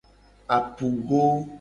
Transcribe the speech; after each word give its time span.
Apugo. 0.55 1.21